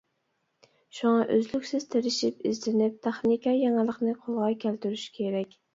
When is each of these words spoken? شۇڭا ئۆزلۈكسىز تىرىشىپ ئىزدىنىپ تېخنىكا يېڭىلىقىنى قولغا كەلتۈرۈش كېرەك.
شۇڭا 0.99 1.27
ئۆزلۈكسىز 1.35 1.85
تىرىشىپ 1.97 2.41
ئىزدىنىپ 2.53 2.99
تېخنىكا 3.07 3.57
يېڭىلىقىنى 3.61 4.21
قولغا 4.25 4.53
كەلتۈرۈش 4.67 5.11
كېرەك. 5.21 5.61